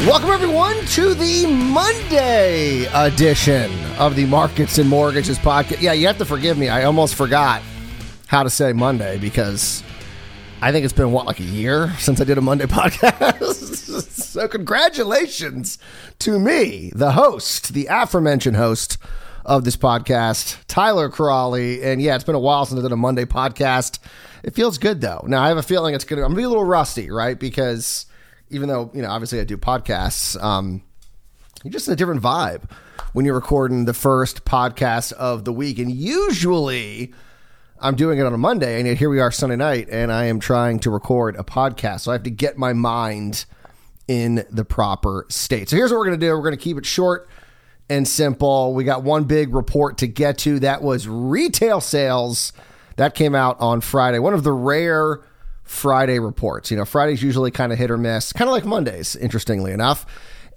[0.00, 5.80] Welcome, everyone, to the Monday edition of the Markets and Mortgages podcast.
[5.80, 6.68] Yeah, you have to forgive me.
[6.68, 7.62] I almost forgot
[8.26, 9.82] how to say Monday because
[10.60, 14.02] I think it's been, what, like a year since I did a Monday podcast?
[14.04, 15.78] so, congratulations
[16.20, 18.98] to me, the host, the aforementioned host
[19.46, 21.54] of this podcast, Tyler Cralle.
[21.82, 23.98] And yeah, it's been a while since I did a Monday podcast.
[24.44, 25.24] It feels good, though.
[25.26, 27.10] Now, I have a feeling it's going to, I'm going to be a little rusty,
[27.10, 27.36] right?
[27.38, 28.06] Because
[28.50, 30.82] even though you know obviously I do podcasts, um,
[31.64, 32.70] you're just in a different vibe
[33.12, 37.12] when you're recording the first podcast of the week, and usually.
[37.78, 40.24] I'm doing it on a Monday, and yet here we are Sunday night, and I
[40.24, 42.00] am trying to record a podcast.
[42.00, 43.44] So I have to get my mind
[44.08, 45.68] in the proper state.
[45.68, 47.28] So here's what we're going to do we're going to keep it short
[47.88, 48.74] and simple.
[48.74, 50.60] We got one big report to get to.
[50.60, 52.52] That was retail sales.
[52.96, 54.18] That came out on Friday.
[54.18, 55.20] One of the rare
[55.66, 56.70] Friday reports.
[56.70, 60.06] You know, Friday's usually kind of hit or miss, kind of like Mondays, interestingly enough.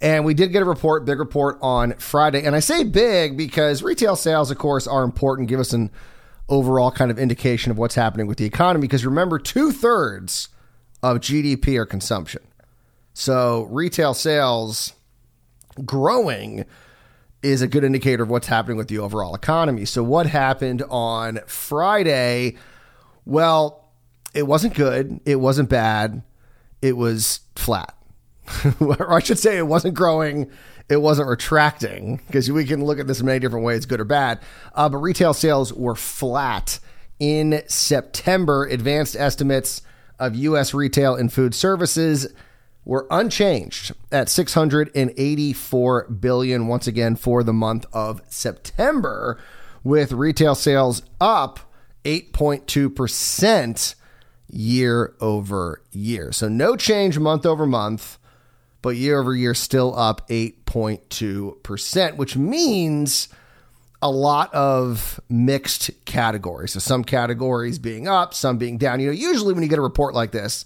[0.00, 2.44] And we did get a report, big report on Friday.
[2.44, 5.90] And I say big because retail sales, of course, are important, give us an
[6.48, 8.82] overall kind of indication of what's happening with the economy.
[8.82, 10.48] Because remember, two thirds
[11.02, 12.42] of GDP are consumption.
[13.12, 14.94] So retail sales
[15.84, 16.64] growing
[17.42, 19.84] is a good indicator of what's happening with the overall economy.
[19.84, 22.56] So, what happened on Friday?
[23.24, 23.79] Well,
[24.34, 25.20] it wasn't good.
[25.24, 26.22] It wasn't bad.
[26.82, 27.94] It was flat.
[28.80, 30.50] or I should say, it wasn't growing.
[30.88, 34.04] It wasn't retracting because we can look at this in many different ways, good or
[34.04, 34.40] bad.
[34.74, 36.80] Uh, but retail sales were flat
[37.18, 38.64] in September.
[38.64, 39.82] Advanced estimates
[40.18, 40.74] of U.S.
[40.74, 42.32] retail and food services
[42.84, 49.38] were unchanged at 684 billion once again for the month of September,
[49.84, 51.60] with retail sales up
[52.04, 53.94] 8.2 percent
[54.52, 56.32] year over year.
[56.32, 58.18] So no change month over month,
[58.82, 63.28] but year over year still up 8.2%, which means
[64.02, 66.72] a lot of mixed categories.
[66.72, 69.00] So some categories being up, some being down.
[69.00, 70.64] You know, usually when you get a report like this,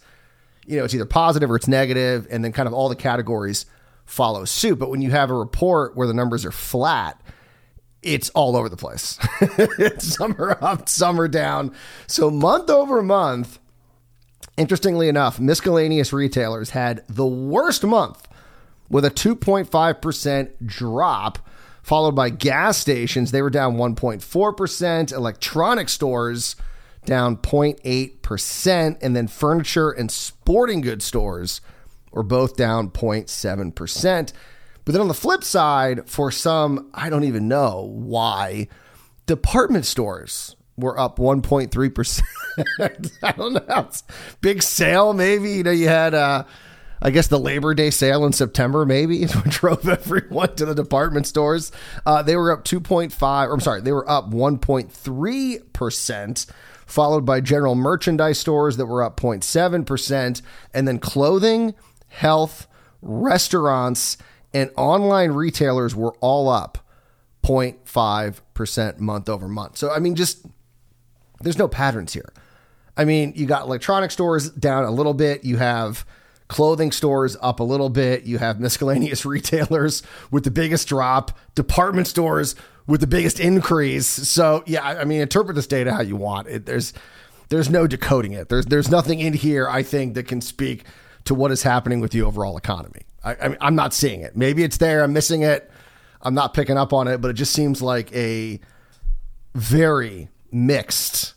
[0.67, 3.67] you know, it's either positive or it's negative, and then kind of all the categories
[4.07, 4.79] follow suit.
[4.79, 7.21] But when you have a report where the numbers are flat,
[8.03, 9.19] it's all over the place.
[9.99, 11.75] some are up, some are down.
[12.07, 13.59] So month over month,
[14.57, 18.29] Interestingly enough, miscellaneous retailers had the worst month
[18.89, 21.39] with a 2.5% drop,
[21.83, 23.33] followed by gas stations.
[23.33, 26.57] They were down 1.4%, electronic stores
[27.05, 31.61] down 0.8%, and then furniture and sporting goods stores
[32.13, 34.33] were both down 0.7%.
[34.85, 38.69] But then on the flip side, for some, I don't even know why,
[39.27, 42.23] department stores were up 1.3%.
[43.23, 43.89] I don't know.
[44.41, 45.53] Big sale, maybe.
[45.53, 46.45] You know, you had, uh,
[47.03, 51.71] I guess, the Labor Day sale in September, maybe, drove everyone to the department stores.
[52.07, 56.47] Uh, they were up 2.5, or I'm sorry, they were up 1.3%,
[56.87, 60.43] followed by general merchandise stores that were up 0.7%,
[60.73, 61.75] and then clothing,
[62.09, 62.67] health,
[63.03, 64.17] restaurants,
[64.53, 66.79] and online retailers were all up
[67.45, 69.77] 0.5% month over month.
[69.77, 70.47] So, I mean, just
[71.45, 72.33] there's no patterns here.
[72.97, 75.45] I mean, you got electronic stores down a little bit.
[75.45, 76.05] You have
[76.49, 78.25] clothing stores up a little bit.
[78.25, 82.55] You have miscellaneous retailers with the biggest drop, department stores
[82.87, 84.07] with the biggest increase.
[84.07, 86.49] So, yeah, I mean, interpret this data how you want.
[86.49, 86.93] It, there's
[87.49, 88.49] there's no decoding it.
[88.49, 90.85] There's there's nothing in here I think that can speak
[91.25, 93.03] to what is happening with the overall economy.
[93.23, 94.37] I, I mean, I'm not seeing it.
[94.37, 95.03] Maybe it's there.
[95.03, 95.71] I'm missing it.
[96.23, 98.61] I'm not picking up on it, but it just seems like a
[99.55, 101.34] very mixed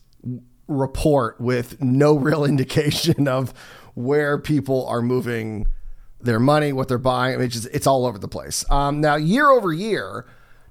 [0.68, 3.54] report with no real indication of
[3.94, 5.68] where people are moving
[6.22, 7.36] their money, what they're buying.
[7.36, 8.70] I mean, it's, just, it's all over the place.
[8.70, 10.26] Um, now, year over year,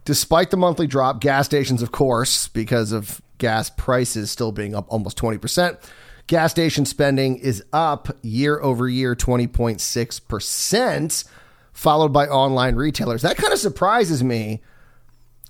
[0.05, 4.87] despite the monthly drop, gas stations, of course, because of gas prices still being up
[4.89, 5.79] almost 20%,
[6.27, 11.25] gas station spending is up year over year 20.6%,
[11.73, 13.23] followed by online retailers.
[13.23, 14.63] That kind of surprises me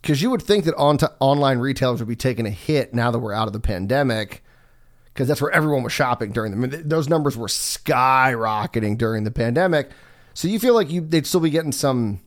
[0.06, 3.19] because you would think that on online retailers would be taking a hit now that
[3.19, 4.44] we're out of the pandemic
[5.06, 6.76] because that's where everyone was shopping during the.
[6.76, 9.91] Those numbers were skyrocketing during the pandemic.
[10.32, 12.20] So you feel like you they'd still be getting some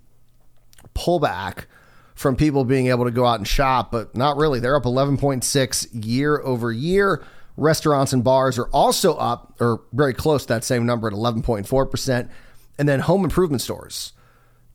[0.94, 1.68] pullback
[2.16, 4.60] from people being able to go out and shop, but not really.
[4.60, 7.24] They're up 11.6 year over year.
[7.56, 12.30] Restaurants and bars are also up, or very close to that same number at 11.4%.
[12.78, 14.12] And then home improvement stores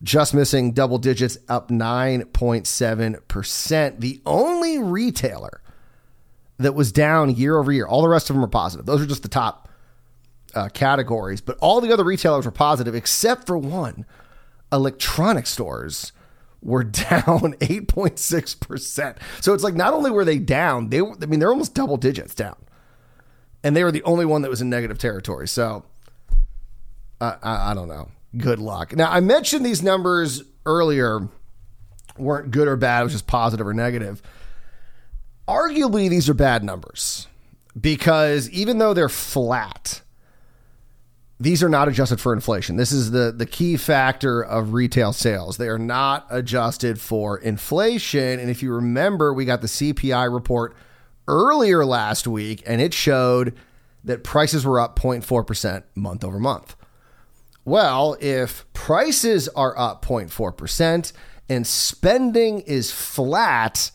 [0.05, 3.99] just missing double digits, up 9.7%.
[3.99, 5.61] The only retailer
[6.57, 8.85] that was down year over year, all the rest of them are positive.
[8.85, 9.67] Those are just the top
[10.53, 14.05] uh, categories, but all the other retailers were positive except for one.
[14.71, 16.11] Electronic stores
[16.61, 19.17] were down 8.6%.
[19.41, 22.35] So it's like not only were they down, they I mean they're almost double digits
[22.35, 22.57] down.
[23.63, 25.47] And they were the only one that was in negative territory.
[25.47, 25.83] So
[27.19, 28.95] uh, I, I don't know good luck.
[28.95, 31.29] Now, I mentioned these numbers earlier
[32.17, 34.21] weren't good or bad, it was just positive or negative.
[35.47, 37.27] Arguably, these are bad numbers
[37.79, 40.01] because even though they're flat,
[41.39, 42.77] these are not adjusted for inflation.
[42.77, 45.57] This is the, the key factor of retail sales.
[45.57, 48.39] They are not adjusted for inflation.
[48.39, 50.75] And if you remember, we got the CPI report
[51.27, 53.55] earlier last week, and it showed
[54.05, 56.75] that prices were up 0.4% month over month.
[57.65, 61.11] Well, if prices are up 0.4%
[61.49, 63.89] and spending is flat,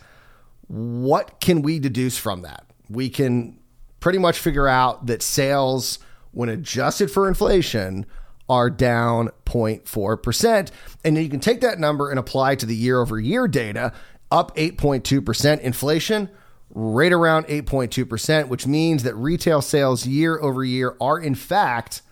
[0.67, 2.67] what can we deduce from that?
[2.89, 3.61] We can
[4.01, 6.01] pretty much figure out that sales,
[6.33, 8.07] when adjusted for inflation,
[8.49, 10.71] are down 0.4%.
[11.05, 13.93] And then you can take that number and apply to the year over year data,
[14.33, 15.61] up 8.2%.
[15.61, 16.29] Inflation,
[16.71, 22.03] right around 8.2%, which means that retail sales year over year are in fact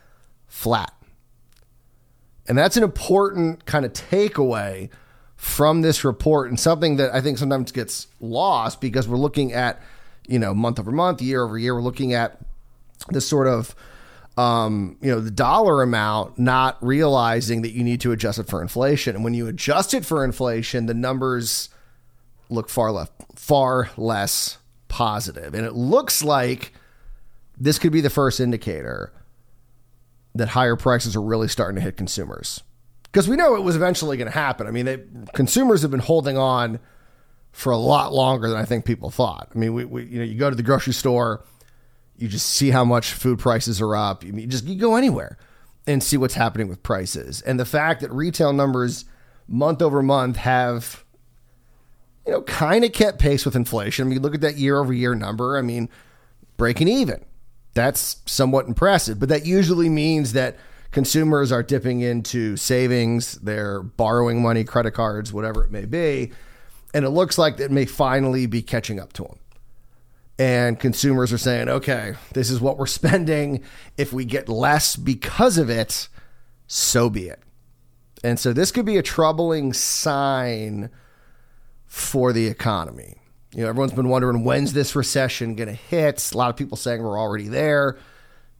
[0.46, 0.92] flat.
[2.48, 4.88] And that's an important kind of takeaway
[5.36, 9.80] from this report and something that I think sometimes gets lost because we're looking at,
[10.26, 12.38] you know, month over month, year over year, we're looking at
[13.10, 13.74] this sort of
[14.38, 18.62] um, you know, the dollar amount, not realizing that you need to adjust it for
[18.62, 19.16] inflation.
[19.16, 21.70] And when you adjust it for inflation, the numbers
[22.48, 25.54] look far less far less positive.
[25.54, 26.72] And it looks like
[27.58, 29.12] this could be the first indicator
[30.34, 32.62] that higher prices are really starting to hit consumers.
[33.04, 34.66] Because we know it was eventually going to happen.
[34.66, 34.98] I mean, they,
[35.34, 36.78] consumers have been holding on
[37.52, 39.48] for a lot longer than I think people thought.
[39.54, 41.44] I mean, we, we you know, you go to the grocery store,
[42.16, 44.24] you just see how much food prices are up.
[44.24, 45.38] You, just you go anywhere
[45.86, 47.40] and see what's happening with prices.
[47.42, 49.06] And the fact that retail numbers
[49.48, 51.04] month over month have
[52.26, 54.06] you know kind of kept pace with inflation.
[54.06, 55.56] I mean, look at that year over year number.
[55.56, 55.88] I mean,
[56.58, 57.24] breaking even
[57.74, 59.18] that's somewhat impressive.
[59.18, 60.56] But that usually means that
[60.90, 66.32] consumers are dipping into savings, they're borrowing money, credit cards, whatever it may be.
[66.94, 69.38] And it looks like it may finally be catching up to them.
[70.38, 73.62] And consumers are saying, okay, this is what we're spending.
[73.96, 76.08] If we get less because of it,
[76.66, 77.42] so be it.
[78.24, 80.90] And so this could be a troubling sign
[81.86, 83.16] for the economy.
[83.54, 86.32] You know, everyone's been wondering when's this recession going to hit.
[86.32, 87.98] A lot of people saying we're already there.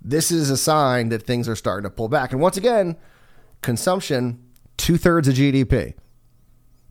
[0.01, 2.33] This is a sign that things are starting to pull back.
[2.33, 2.97] And once again,
[3.61, 4.43] consumption,
[4.77, 5.95] two thirds of GDP.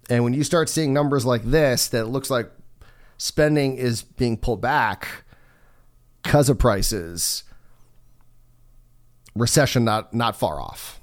[0.09, 2.51] And when you start seeing numbers like this, that looks like
[3.17, 5.23] spending is being pulled back
[6.21, 7.43] because of prices,
[9.35, 11.01] recession not not far off.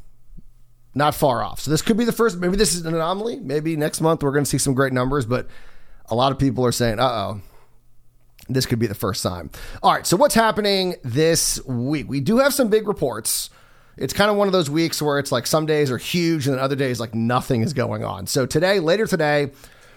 [0.95, 1.61] Not far off.
[1.61, 2.39] So this could be the first.
[2.39, 3.41] Maybe this is an anomaly.
[3.41, 5.49] Maybe next month we're going to see some great numbers, but
[6.07, 7.41] a lot of people are saying, uh oh,
[8.49, 9.51] this could be the first time.
[9.83, 12.09] All right, so what's happening this week?
[12.09, 13.51] We do have some big reports.
[13.97, 16.57] It's kind of one of those weeks where it's like some days are huge and
[16.57, 18.27] then other days like nothing is going on.
[18.27, 19.53] So today, later today,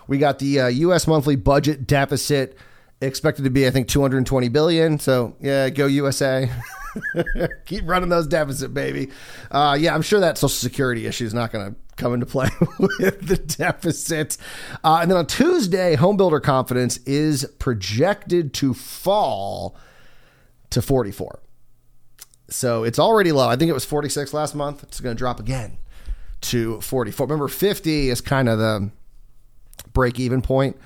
[0.08, 1.08] we got the uh, U.S.
[1.08, 2.58] monthly budget deficit
[3.02, 5.00] expected to be, I think, 220 billion.
[5.00, 6.50] So yeah, go USA.
[7.66, 9.10] Keep running those deficit, baby.
[9.52, 12.50] Uh, yeah, I'm sure that Social Security issue is not going to come into play
[12.80, 14.38] with the deficit.
[14.84, 19.76] Uh, and then on Tuesday, homebuilder confidence is projected to fall
[20.70, 21.40] to 44.
[22.50, 23.50] So it's already low.
[23.50, 24.84] I think it was 46 last month.
[24.84, 25.78] It's going to drop again
[26.42, 27.26] to 44.
[27.26, 28.92] Remember, 50 is kind of the
[29.94, 30.78] break even point.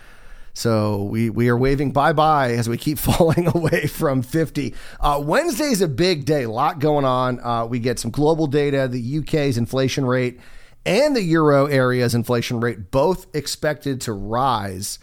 [0.54, 4.74] So we we are waving bye bye as we keep falling away from 50.
[5.00, 7.40] Uh, Wednesday's a big day, a lot going on.
[7.40, 10.40] Uh, we get some global data, the UK's inflation rate
[10.86, 15.00] and the euro area's inflation rate both expected to rise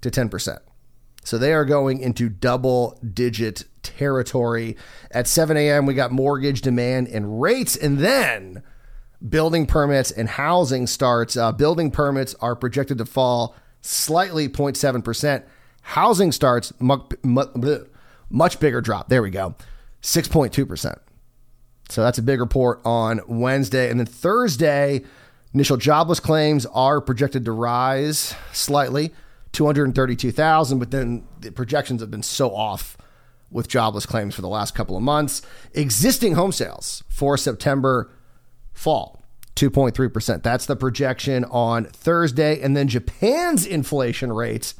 [0.00, 0.58] to 10%.
[1.24, 4.76] So they are going into double digit territory.
[5.10, 8.62] At 7 a.m., we got mortgage demand and rates, and then
[9.28, 11.36] building permits and housing starts.
[11.36, 15.44] Uh, building permits are projected to fall slightly 0.7%.
[15.82, 19.08] Housing starts, much, bigger drop.
[19.08, 19.54] There we go,
[20.02, 20.98] 6.2%.
[21.88, 23.90] So that's a big report on Wednesday.
[23.90, 25.02] And then Thursday,
[25.54, 29.14] Initial jobless claims are projected to rise slightly,
[29.52, 32.98] 232,000, but then the projections have been so off
[33.50, 35.40] with jobless claims for the last couple of months.
[35.72, 38.10] Existing home sales for September
[38.74, 39.17] fall
[39.58, 40.42] 2.3%.
[40.42, 44.74] That's the projection on Thursday and then Japan's inflation rates,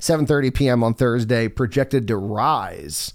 [0.00, 0.82] 7:30 p.m.
[0.82, 3.12] on Thursday projected to rise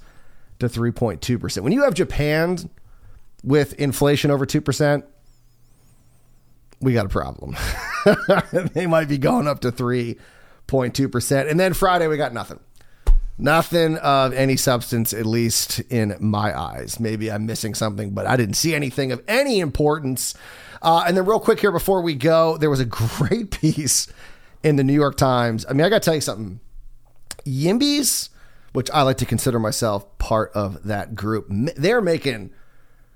[0.59, 1.61] to 3.2%.
[1.61, 2.69] When you have Japan
[3.43, 5.03] with inflation over 2%,
[6.79, 7.55] we got a problem.
[8.73, 11.49] they might be going up to 3.2%.
[11.49, 12.59] And then Friday, we got nothing.
[13.37, 16.99] Nothing of any substance, at least in my eyes.
[16.99, 20.35] Maybe I'm missing something, but I didn't see anything of any importance.
[20.83, 24.11] Uh, and then, real quick here before we go, there was a great piece
[24.61, 25.65] in the New York Times.
[25.67, 26.59] I mean, I got to tell you something.
[27.45, 28.29] Yimbys,
[28.73, 32.51] which I like to consider myself part of that group, they're making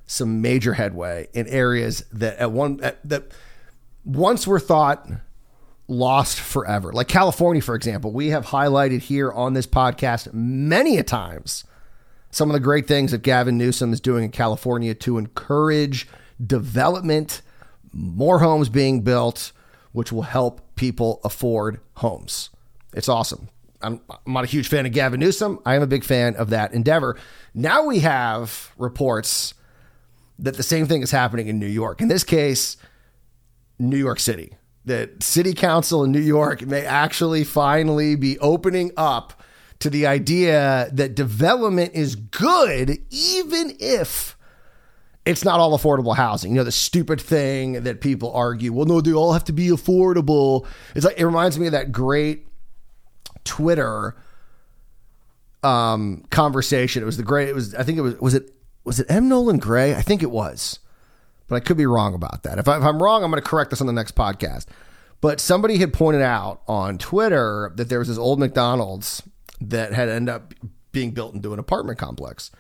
[0.06, 3.32] some major headway in areas that at one at, that
[4.06, 5.10] once were thought
[5.88, 6.92] lost forever.
[6.94, 11.66] Like California, for example, we have highlighted here on this podcast many a times
[12.32, 16.08] some of the great things that Gavin Newsom is doing in California to encourage
[16.46, 17.42] development,
[17.98, 19.51] more homes being built,
[19.92, 22.51] which will help people afford homes.
[22.94, 23.50] It's awesome.
[23.82, 25.60] I'm, I'm not a huge fan of Gavin Newsom.
[25.66, 27.18] I am a big fan of that endeavor.
[27.54, 29.54] Now we have reports
[30.39, 32.01] that the same thing is happening in New York.
[32.01, 32.77] In this case,
[33.80, 34.54] New York City.
[34.86, 39.42] That city council in New York may actually finally be opening up
[39.80, 44.37] to the idea that development is good, even if
[45.27, 46.51] it's not all affordable housing.
[46.51, 49.67] You know, the stupid thing that people argue, well, no, they all have to be
[49.67, 50.65] affordable.
[50.96, 52.48] It's like, it reminds me of that great
[53.43, 54.15] Twitter
[55.63, 57.03] um, conversation.
[57.03, 58.53] It was the great, it was, I think it was, was it,
[58.84, 59.27] was it M.
[59.27, 59.96] Nolan Gray?
[59.96, 60.79] I think it was
[61.48, 62.60] but I could be wrong about that.
[62.60, 64.65] If, I, am wrong, I'm going to correct this on the next podcast.
[65.22, 69.24] But somebody had pointed out on Twitter that there was this old McDonald's
[69.60, 70.53] that had ended up
[70.91, 72.51] being built into an apartment complex,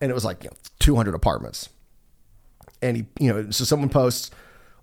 [0.00, 1.68] and it was like you know, 200 apartments.
[2.80, 4.30] And he, you know, so someone posts,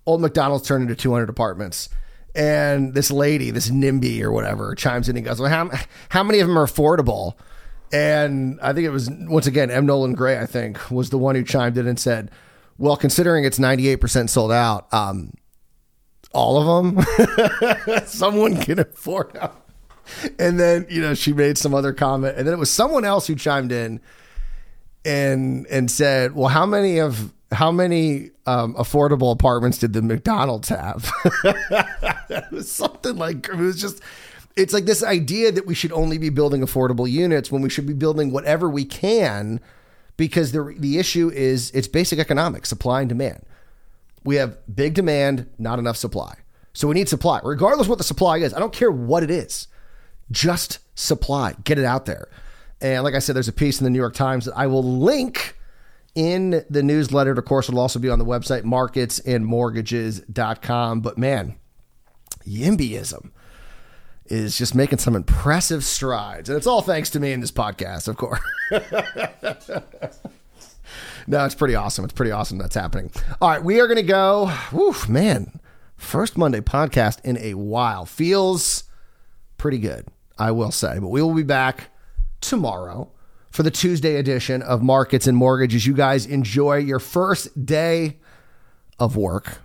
[0.04, 1.88] "Old McDonald's turned into 200 apartments."
[2.34, 5.70] And this lady, this NIMBY or whatever, chimes in and goes, "Well, how
[6.10, 7.34] how many of them are affordable?"
[7.92, 9.86] And I think it was once again M.
[9.86, 12.30] Nolan Gray, I think, was the one who chimed in and said,
[12.78, 15.32] well, considering it's 98% sold out, um,
[16.32, 17.04] all of them,
[18.06, 19.50] someone can afford them.
[20.38, 22.36] And then, you know, she made some other comment.
[22.36, 24.00] And then it was someone else who chimed in
[25.04, 30.68] and and said, Well, how many of how many um, affordable apartments did the McDonald's
[30.68, 31.10] have?
[31.44, 34.02] it was something like it was just
[34.56, 37.86] it's like this idea that we should only be building affordable units when we should
[37.86, 39.60] be building whatever we can
[40.16, 43.44] because the the issue is it's basic economics, supply and demand.
[44.24, 46.38] We have big demand, not enough supply.
[46.72, 48.52] So we need supply, regardless what the supply is.
[48.52, 49.68] I don't care what it is,
[50.30, 51.54] just supply.
[51.64, 52.28] Get it out there.
[52.80, 54.82] And like I said, there's a piece in the New York Times that I will
[54.82, 55.55] link
[56.16, 57.30] in the newsletter.
[57.32, 61.00] Of course, it'll also be on the website, marketsandmortgages.com.
[61.00, 61.56] But man,
[62.44, 63.30] YIMBYism
[64.24, 66.48] is just making some impressive strides.
[66.48, 68.40] And it's all thanks to me in this podcast, of course.
[71.28, 72.04] no, it's pretty awesome.
[72.04, 73.12] It's pretty awesome that's happening.
[73.40, 74.52] All right, we are going to go.
[74.74, 75.60] Oof, man.
[75.96, 78.04] First Monday podcast in a while.
[78.04, 78.84] Feels
[79.58, 80.06] pretty good,
[80.38, 80.98] I will say.
[80.98, 81.90] But we will be back
[82.40, 83.10] tomorrow
[83.56, 85.86] for the Tuesday edition of Markets and Mortgages.
[85.86, 88.18] You guys enjoy your first day
[88.98, 89.62] of work.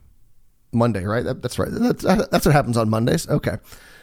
[0.71, 1.25] Monday, right?
[1.25, 1.67] That, that's right.
[1.69, 3.27] That's, that's what happens on Mondays.
[3.27, 3.57] Okay.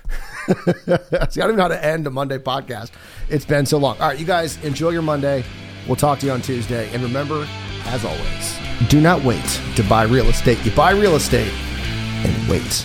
[0.49, 2.91] See, I don't even know how to end a Monday podcast.
[3.31, 3.99] It's been so long.
[3.99, 5.43] All right, you guys enjoy your Monday.
[5.87, 6.93] We'll talk to you on Tuesday.
[6.93, 7.49] And remember,
[7.85, 8.59] as always,
[8.91, 10.63] do not wait to buy real estate.
[10.67, 12.85] You buy real estate and wait.